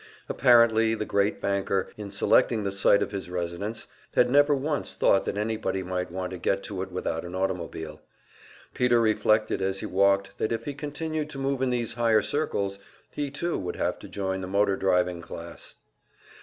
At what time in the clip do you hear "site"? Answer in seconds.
2.71-3.03